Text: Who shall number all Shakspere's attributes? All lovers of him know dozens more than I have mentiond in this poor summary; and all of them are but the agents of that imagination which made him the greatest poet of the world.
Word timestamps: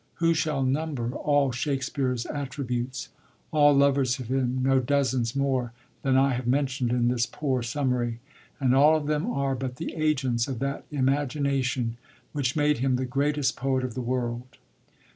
Who 0.15 0.33
shall 0.33 0.63
number 0.63 1.11
all 1.13 1.51
Shakspere's 1.51 2.25
attributes? 2.25 3.09
All 3.51 3.75
lovers 3.75 4.17
of 4.19 4.29
him 4.31 4.63
know 4.63 4.79
dozens 4.79 5.35
more 5.35 5.73
than 6.01 6.17
I 6.17 6.33
have 6.33 6.47
mentiond 6.47 6.89
in 6.89 7.07
this 7.07 7.27
poor 7.27 7.61
summary; 7.61 8.19
and 8.59 8.73
all 8.73 8.95
of 8.95 9.05
them 9.05 9.27
are 9.29 9.53
but 9.53 9.75
the 9.75 9.93
agents 9.93 10.47
of 10.47 10.57
that 10.57 10.85
imagination 10.89 11.97
which 12.33 12.55
made 12.55 12.79
him 12.79 12.95
the 12.95 13.05
greatest 13.05 13.55
poet 13.55 13.83
of 13.83 13.93
the 13.93 14.01
world. 14.01 14.57